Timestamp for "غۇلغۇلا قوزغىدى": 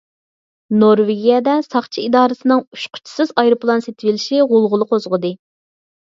4.53-5.31